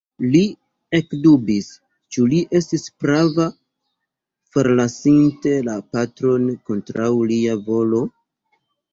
[0.33, 0.39] Li
[0.99, 1.65] ekdubis,
[2.15, 3.45] ĉu li estis prava,
[4.55, 8.01] forlasinte la patron kontraŭ lia volo?